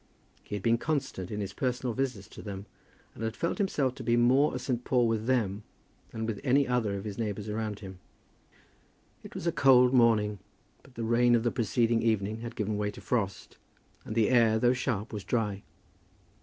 He 0.41 0.55
had 0.55 0.63
been 0.63 0.79
constant 0.79 1.29
in 1.29 1.41
his 1.41 1.53
personal 1.53 1.93
visits 1.93 2.27
to 2.29 2.41
them, 2.41 2.65
and 3.13 3.23
had 3.23 3.35
felt 3.37 3.59
himself 3.59 3.93
to 3.93 4.03
be 4.03 4.17
more 4.17 4.55
a 4.55 4.57
St. 4.57 4.83
Paul 4.83 5.07
with 5.07 5.27
them 5.27 5.61
than 6.09 6.25
with 6.25 6.41
any 6.43 6.67
other 6.67 6.97
of 6.97 7.03
his 7.05 7.19
neighbours 7.19 7.47
around 7.47 7.81
him. 7.81 7.99
It 9.21 9.35
was 9.35 9.45
a 9.45 9.51
cold 9.51 9.93
morning, 9.93 10.39
but 10.81 10.95
the 10.95 11.03
rain 11.03 11.35
of 11.35 11.43
the 11.43 11.51
preceding 11.51 12.01
evening 12.01 12.39
had 12.39 12.55
given 12.55 12.77
way 12.79 12.89
to 12.89 12.99
frost, 12.99 13.57
and 14.03 14.15
the 14.15 14.29
air, 14.31 14.57
though 14.57 14.73
sharp, 14.73 15.13
was 15.13 15.23
dry. 15.23 15.61